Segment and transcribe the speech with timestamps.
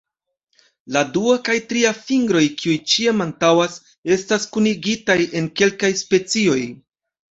[0.95, 3.79] La dua kaj tria fingroj, kiuj ĉiam antaŭas,
[4.19, 6.63] estas kunigitaj en kelkaj specioj.